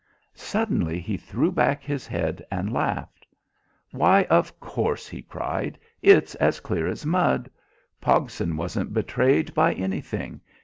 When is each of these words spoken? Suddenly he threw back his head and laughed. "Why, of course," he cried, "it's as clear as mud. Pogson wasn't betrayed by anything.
Suddenly 0.33 0.99
he 0.99 1.15
threw 1.15 1.51
back 1.51 1.83
his 1.83 2.07
head 2.07 2.43
and 2.49 2.73
laughed. 2.73 3.27
"Why, 3.91 4.23
of 4.31 4.59
course," 4.59 5.07
he 5.07 5.21
cried, 5.21 5.77
"it's 6.01 6.33
as 6.41 6.59
clear 6.59 6.87
as 6.87 7.05
mud. 7.05 7.51
Pogson 8.01 8.57
wasn't 8.57 8.95
betrayed 8.95 9.53
by 9.53 9.75
anything. 9.75 10.41